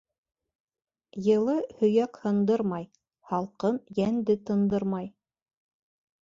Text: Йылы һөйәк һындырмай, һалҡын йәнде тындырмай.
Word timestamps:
Йылы 1.25 1.57
һөйәк 1.81 2.19
һындырмай, 2.23 2.87
һалҡын 3.33 3.79
йәнде 3.99 4.37
тындырмай. 4.51 5.13